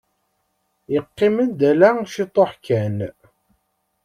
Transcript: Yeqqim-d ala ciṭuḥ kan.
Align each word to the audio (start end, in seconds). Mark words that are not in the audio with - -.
Yeqqim-d 0.93 1.59
ala 1.71 1.89
ciṭuḥ 2.13 2.51
kan. 2.65 2.97